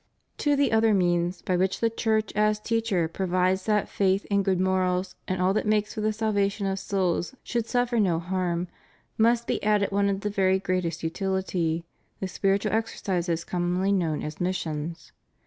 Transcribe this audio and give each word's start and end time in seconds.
To 0.39 0.55
the 0.55 0.71
other 0.71 0.95
means, 0.95 1.43
by 1.43 1.55
which 1.55 1.79
the 1.79 1.91
Church 1.91 2.31
as 2.35 2.59
teacher 2.59 3.07
provides 3.07 3.65
that 3.67 3.87
faith 3.87 4.25
and 4.31 4.43
good 4.43 4.59
morals 4.59 5.15
and 5.27 5.39
all 5.39 5.53
that 5.53 5.67
makes 5.67 5.93
for 5.93 6.01
the 6.01 6.11
salvation 6.11 6.65
of 6.65 6.79
souls 6.79 7.35
should 7.43 7.67
suffer 7.67 7.99
no 7.99 8.17
harm, 8.17 8.67
must 9.15 9.45
be 9.45 9.61
added 9.61 9.91
one 9.91 10.09
of 10.09 10.21
the 10.21 10.31
very 10.31 10.57
greatest 10.57 11.03
utility, 11.03 11.85
the 12.19 12.27
spiritual 12.27 12.71
exer 12.71 12.99
cises 12.99 13.45
conunonly 13.45 13.93
known 13.93 14.23
as 14.23 14.41
missions. 14.41 15.11